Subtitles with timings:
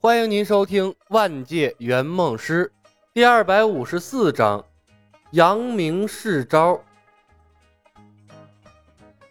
[0.00, 2.72] 欢迎您收听《万界圆梦师》
[3.12, 4.60] 第二百五十四章
[5.32, 6.74] 《扬名试招》。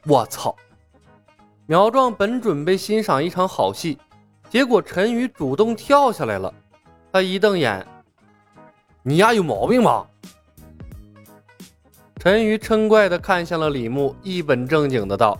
[0.05, 0.53] 我操！
[1.67, 3.97] 苗壮本准备欣赏一场好戏，
[4.49, 6.53] 结果陈宇主动跳下来了。
[7.13, 7.87] 他一瞪眼
[9.03, 10.05] ：“你丫有毛病吧？”
[12.19, 15.39] 陈宇嗔怪的看向了李牧，一本正经的道：“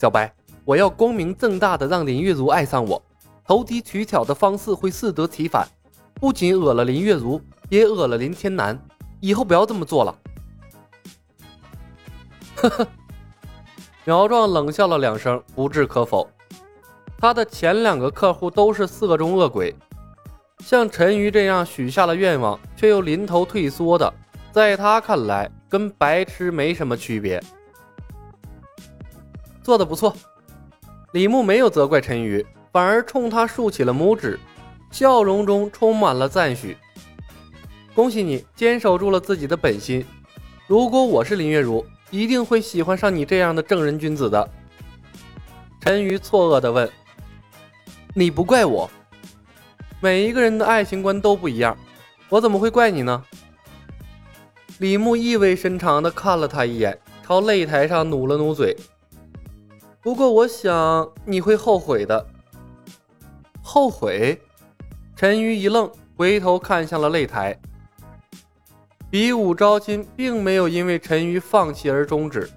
[0.00, 0.34] 小白，
[0.64, 3.00] 我要光明正大的让林月如爱上我。”
[3.46, 5.66] 投机取巧的方式会适得其反，
[6.14, 8.78] 不仅讹了林月如，也讹了林天南。
[9.20, 10.18] 以后不要这么做了。
[12.56, 12.86] 呵呵，
[14.04, 16.28] 苗壮冷笑了两声，不置可否。
[17.18, 19.74] 他的前两个客户都是色中恶鬼，
[20.60, 24.12] 像陈瑜这样许下了愿望却又临头退缩的，
[24.52, 27.42] 在他看来跟白痴没什么区别。
[29.62, 30.14] 做的不错，
[31.12, 32.44] 李牧没有责怪陈瑜。
[32.76, 34.38] 反而冲他竖起了拇指，
[34.90, 36.76] 笑容中充满了赞许。
[37.94, 40.04] 恭喜你坚守住了自己的本心。
[40.66, 44.46] 如果我是林月如，一定会喜欢上你这样的正人君子的。
[45.80, 46.86] 陈瑜错愕地问
[48.14, 48.90] ：“你不怪我？
[49.98, 51.74] 每一个人的爱情观都不一样，
[52.28, 53.24] 我怎么会怪你呢？”
[54.80, 58.76] 李牧意味深长地看了他一眼，朝擂台上努了努嘴。
[60.02, 62.26] 不过我想你会后悔的。
[63.76, 64.40] 后悔，
[65.14, 67.54] 陈瑜一愣，回头看向了擂台。
[69.10, 72.48] 比武招亲并没有因为陈瑜放弃而终止。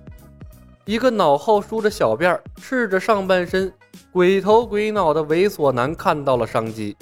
[0.85, 3.69] 一个脑后梳着小辫儿赤着上半身、
[4.13, 6.95] 鬼头鬼脑的猥琐男看到了商机，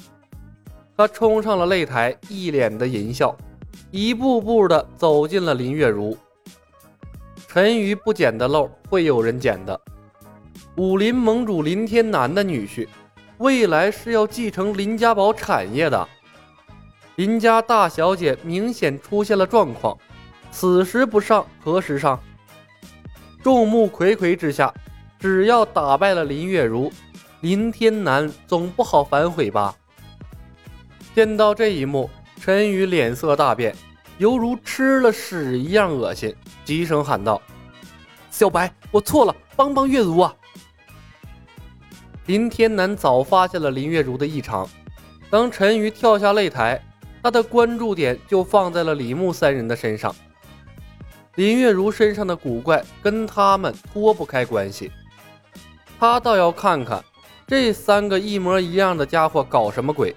[0.97, 3.37] 他冲上了擂台，一脸的淫笑，
[3.91, 6.17] 一步步的走进了林月如。
[7.47, 9.79] 陈瑜不捡的漏，会有人捡的。
[10.75, 12.87] 武林盟主林天南的女婿。
[13.37, 16.07] 未来是要继承林家堡产业的，
[17.17, 19.95] 林家大小姐明显出现了状况，
[20.49, 22.19] 此时不上何时上？
[23.43, 24.73] 众目睽睽之下，
[25.19, 26.91] 只要打败了林月如，
[27.41, 29.75] 林天南总不好反悔吧？
[31.13, 32.09] 见到这一幕，
[32.41, 33.75] 陈宇脸色大变，
[34.17, 36.35] 犹如吃了屎一样恶心，
[36.65, 37.39] 急声喊道
[38.31, 40.33] ：“小白，我错了，帮帮月如啊！”
[42.27, 44.67] 林天南早发现了林月如的异常，
[45.29, 46.77] 当陈瑜跳下擂台，
[47.23, 50.13] 他的关注点就放在了李牧三人的身上。
[51.35, 54.91] 林月如身上的古怪跟他们脱不开关系，
[55.97, 57.01] 他倒要看看
[57.47, 60.13] 这三个一模一样的家伙搞什么鬼。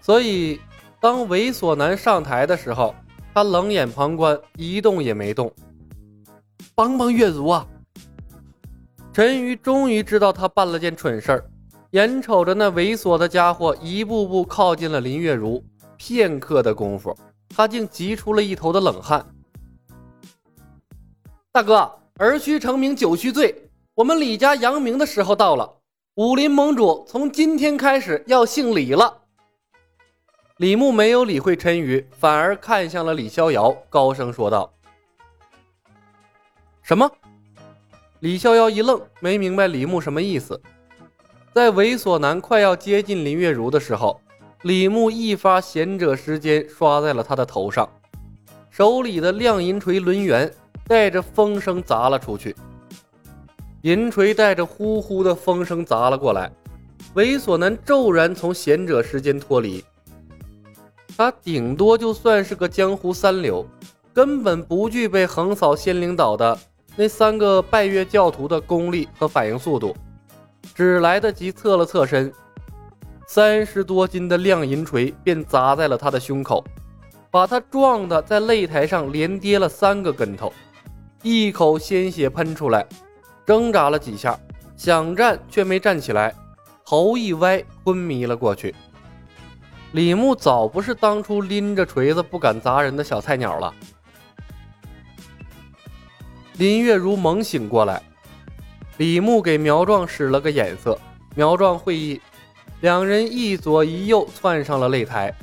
[0.00, 0.58] 所以，
[1.00, 2.94] 当猥琐男上台的时候，
[3.34, 5.52] 他冷眼旁观，一动也没动。
[6.74, 7.66] 帮帮月如啊！
[9.14, 11.44] 陈瑜终于知道他办了件蠢事儿，
[11.92, 15.62] 眼瞅着那猥琐的家伙一步步靠近了林月如，
[15.96, 17.16] 片刻的功夫，
[17.48, 19.24] 他竟急出了一头的冷汗。
[21.52, 21.88] 大哥，
[22.18, 23.54] 儿须成名酒须醉，
[23.94, 25.72] 我们李家扬名的时候到了。
[26.16, 29.22] 武林盟主从今天开始要姓李了。
[30.56, 34.74] 李牧没有理会陈瑜，反而看向了李逍遥，高声说道
[36.82, 37.08] ：“什么？”
[38.24, 40.58] 李逍遥一愣，没明白李牧什么意思。
[41.52, 44.18] 在猥琐男快要接近林月如的时候，
[44.62, 47.86] 李牧一发贤者时间刷在了他的头上，
[48.70, 50.50] 手里的亮银锤抡圆，
[50.88, 52.56] 带着风声砸了出去。
[53.82, 56.50] 银锤带着呼呼的风声砸了过来，
[57.16, 59.84] 猥琐男骤然从贤者时间脱离。
[61.14, 63.66] 他顶多就算是个江湖三流，
[64.14, 66.58] 根本不具备横扫仙灵岛的。
[66.96, 69.96] 那三个拜月教徒的功力和反应速度，
[70.74, 72.32] 只来得及侧了侧身，
[73.26, 76.64] 三十多斤的亮银锤便砸在了他的胸口，
[77.30, 80.52] 把他撞得在擂台上连跌了三个跟头，
[81.22, 82.86] 一口鲜血喷出来，
[83.44, 84.38] 挣扎了几下，
[84.76, 86.32] 想站却没站起来，
[86.86, 88.72] 头一歪，昏迷了过去。
[89.92, 93.74] 李牧早不是当初拎着锤子不敢砸人的小菜鸟了。
[96.56, 98.00] 林月如猛醒过来，
[98.98, 100.96] 李牧给苗壮使了个眼色，
[101.34, 102.20] 苗壮会意，
[102.80, 105.34] 两人一左一右窜上了擂台。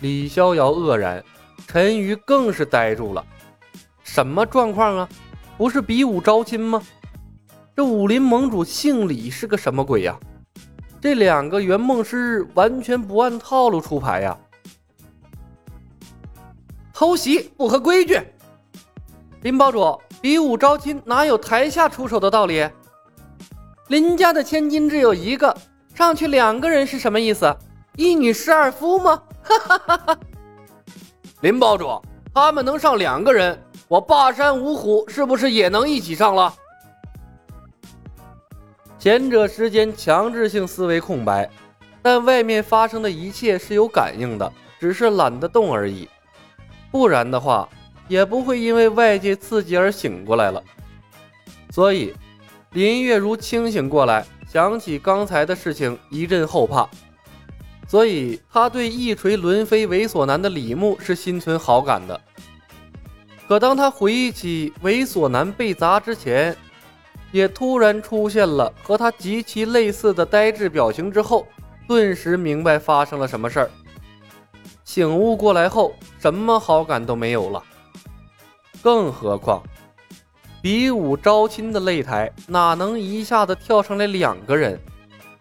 [0.00, 1.22] 李逍遥愕然，
[1.68, 3.24] 陈瑜更是呆住了，
[4.02, 5.08] 什么状况啊？
[5.56, 6.82] 不是比武招亲吗？
[7.76, 10.18] 这武林盟主姓李是个什么鬼呀？
[11.00, 14.36] 这两个圆梦师完全不按套路出牌呀！
[16.92, 18.20] 偷袭不合规矩。
[19.42, 22.68] 林堡主，比武招亲哪有台下出手的道理？
[23.88, 25.56] 林家的千金只有一个，
[25.94, 27.56] 上去两个人是什么意思？
[27.96, 29.22] 一女十二夫吗？
[29.42, 30.18] 哈哈哈哈！
[31.40, 32.00] 林堡主，
[32.34, 33.58] 他们能上两个人，
[33.88, 36.52] 我霸山五虎是不是也能一起上了？
[38.98, 41.50] 贤者时间强制性思维空白，
[42.02, 46.06] 但外面发生的一切是有感应的，只是懒得动而已。
[46.90, 47.66] 不然的话，
[48.10, 50.60] 也不会因为外界刺激而醒过来了。
[51.70, 52.12] 所以，
[52.72, 56.88] 林月如清醒过来，想起刚才的事情，一阵后怕。
[57.86, 62.20] 所以，他对一锤轮飞猥琐男的李牧是心存好感的。
[63.46, 66.56] 可当他回忆起猥琐男被砸之前，
[67.30, 71.46] 也突然出现了和他极其类似的呆滞表情之后，
[71.86, 73.70] 顿时明白发生了什么事儿。
[74.82, 77.62] 醒悟过来后，什么好感都没有了。
[78.82, 79.62] 更何况，
[80.62, 84.80] 比武招亲的擂台哪能一下子跳上来两个人？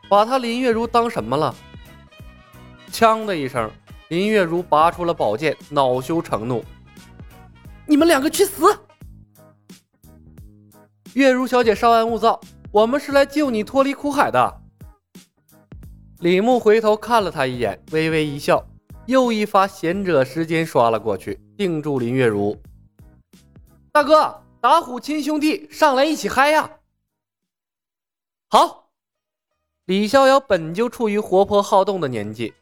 [0.09, 1.53] 把他林月如当什么了？
[2.91, 3.69] 枪的一声，
[4.07, 6.63] 林月如拔出了宝剑，恼羞成怒
[7.85, 8.65] ：“你们两个去死！”
[11.13, 12.39] 月如小姐，稍安勿躁，
[12.71, 14.61] 我们是来救你脱离苦海的。
[16.19, 18.65] 李牧回头看了他一眼，微微一笑，
[19.05, 22.59] 又一发贤者时间刷了过去，定住林月如。
[23.99, 26.69] 大哥，打虎亲兄弟，上来一起嗨呀！
[28.49, 28.91] 好，
[29.87, 32.53] 李逍遥本就处于活泼好动的年纪，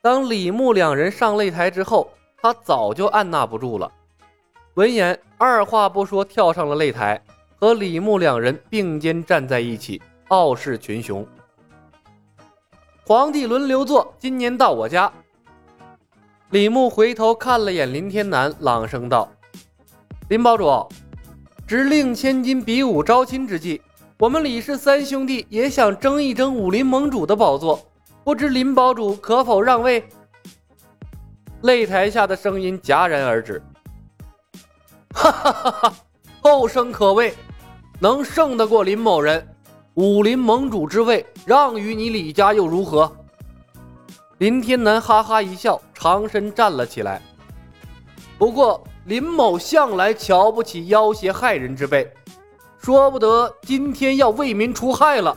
[0.00, 2.08] 当李牧两人上擂台之后，
[2.40, 3.90] 他早就按捺不住了。
[4.74, 7.20] 闻言，二话不说跳上了擂台。
[7.58, 11.26] 和李牧两人并肩站在一起，傲视群雄。
[13.04, 15.12] 皇帝轮流坐，今年到我家。
[16.50, 19.28] 李牧回头看了眼林天南，朗声道
[20.28, 20.88] ：“林堡主，
[21.68, 23.80] 值令千金比武招亲之际，
[24.18, 27.80] 我们李氏三兄弟也想争一争武林盟主的宝座，
[28.24, 30.04] 不知林堡主可否让位？”
[31.62, 33.62] 擂台下的声音戛然而止。
[35.14, 35.94] 哈哈哈哈！
[36.40, 37.32] 后生可畏。
[37.98, 39.46] 能胜得过林某人，
[39.94, 43.10] 武林盟主之位让与你李家又如何？
[44.38, 47.22] 林天南哈哈一笑，长身站了起来。
[48.36, 52.12] 不过林某向来瞧不起要挟害人之辈，
[52.82, 55.36] 说不得今天要为民除害了。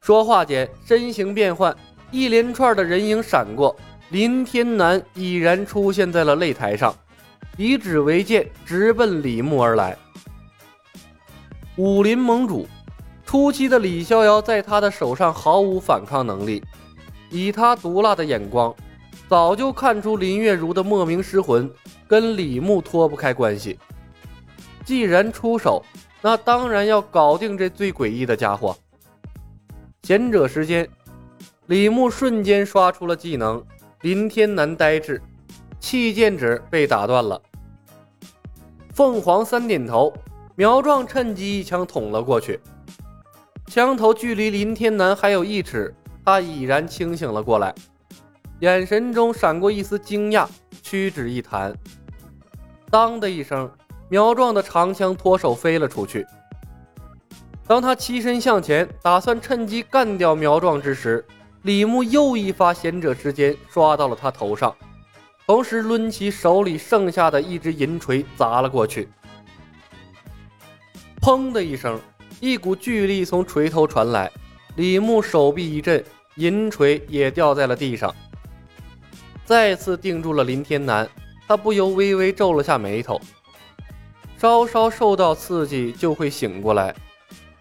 [0.00, 1.74] 说话间，身形变换，
[2.10, 3.76] 一连串的人影闪过，
[4.08, 6.92] 林天南已然出现在了擂台上，
[7.56, 9.96] 以指为剑，直奔李牧而来。
[11.76, 12.66] 武林盟主
[13.24, 16.60] 初期的李逍遥在他的手上毫无反抗能力，
[17.30, 18.74] 以他毒辣的眼光，
[19.28, 21.70] 早就看出林月如的莫名失魂
[22.06, 23.78] 跟李牧脱不开关系。
[24.84, 25.84] 既然出手，
[26.20, 28.76] 那当然要搞定这最诡异的家伙。
[30.02, 30.88] 贤者时间，
[31.66, 33.64] 李牧瞬间刷出了技能，
[34.02, 35.20] 林天南呆滞，
[35.80, 37.40] 气剑指被打断了。
[38.92, 40.12] 凤凰三点头。
[40.56, 42.60] 苗壮趁机一枪捅了过去，
[43.66, 45.92] 枪头距离林天南还有一尺，
[46.24, 47.74] 他已然清醒了过来，
[48.60, 50.46] 眼神中闪过一丝惊讶，
[50.84, 51.74] 屈指一弹，
[52.90, 53.68] 当的一声，
[54.10, 56.26] 苗壮的长枪脱手飞了出去。
[57.66, 61.24] 当他起身向前，打算趁机干掉苗壮之时，
[61.62, 64.76] 李牧又一发贤者之间刷到了他头上，
[65.46, 69.08] 同时抡起手里剩下的一只银锤砸了过去。
[71.22, 71.98] 砰的一声，
[72.40, 74.30] 一股巨力从锤头传来，
[74.76, 76.04] 李牧手臂一震，
[76.34, 78.14] 银锤也掉在了地上。
[79.44, 81.08] 再次定住了林天南，
[81.46, 83.20] 他不由微微皱了下眉头。
[84.38, 86.94] 稍稍受到刺激就会醒过来，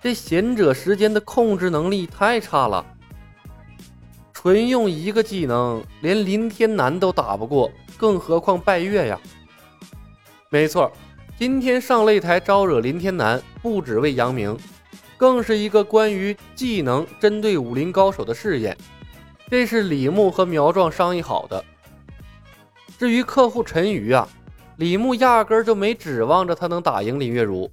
[0.02, 2.86] 这贤者时间的控制能力太差了。
[4.34, 9.20] 纯用一个技能，连林天南都打不过，更何况拜月呀？
[10.50, 10.92] 没错。
[11.40, 14.58] 今天上擂台招惹林天南，不只为扬名，
[15.18, 18.78] 更是一个关于技能针对武林高手的试验。
[19.50, 21.64] 这是李牧和苗壮商议好的。
[23.04, 24.26] 至于客户陈鱼啊，
[24.78, 27.70] 李牧压根就没指望着他能打赢林月如，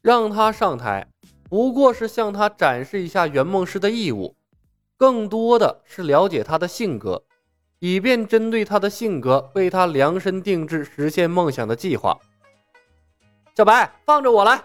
[0.00, 1.06] 让他上台
[1.50, 4.34] 不过是向他展示一下圆梦师的义务，
[4.96, 7.22] 更多的是了解他的性格，
[7.80, 12.18] 以便针对他的性格为他量身定制实现梦想的计划。
[13.54, 14.58] 小白，放着我来！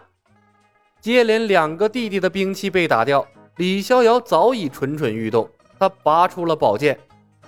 [1.02, 5.50] 接连两个弟弟的兵器被打掉，李逍遥早已蠢蠢欲动。
[5.78, 6.98] 他拔出了宝剑，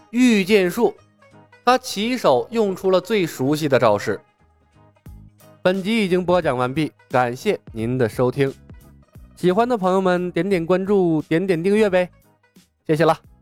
[0.09, 0.93] 御剑术。
[1.65, 4.19] 他起手用出了最熟悉的招式。
[5.61, 8.53] 本集已经播讲完毕，感谢您的收听。
[9.35, 12.09] 喜欢的朋友们，点点关注，点点订阅呗。
[12.85, 13.32] 谢谢了。